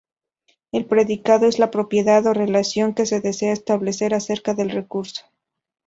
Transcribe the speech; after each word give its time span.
El 0.71 0.87
predicado 0.87 1.45
es 1.45 1.59
la 1.59 1.69
propiedad 1.69 2.25
o 2.25 2.33
relación 2.33 2.95
que 2.95 3.05
se 3.05 3.21
desea 3.21 3.53
establecer 3.53 4.15
acerca 4.15 4.55
del 4.55 4.71
recurso. 4.71 5.25